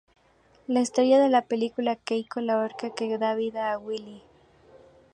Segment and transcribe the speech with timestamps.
[0.65, 4.23] La estrella de la película es Keiko, la orca que da vida a "Willy".